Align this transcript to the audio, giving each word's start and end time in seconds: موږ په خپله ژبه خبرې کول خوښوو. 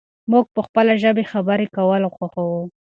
موږ 0.31 0.45
په 0.55 0.61
خپله 0.67 0.93
ژبه 1.01 1.23
خبرې 1.31 1.67
کول 1.75 2.03
خوښوو. 2.15 2.61